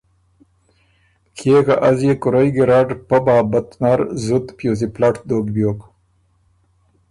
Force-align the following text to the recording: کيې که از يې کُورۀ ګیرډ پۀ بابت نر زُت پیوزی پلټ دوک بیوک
کيې 1.37 1.59
که 1.65 1.75
از 1.87 1.97
يې 2.05 2.13
کُورۀ 2.21 2.41
ګیرډ 2.55 2.89
پۀ 3.07 3.17
بابت 3.25 3.67
نر 3.81 3.99
زُت 4.23 4.47
پیوزی 4.57 4.87
پلټ 4.95 5.15
دوک 5.27 5.45
بیوک 5.55 5.79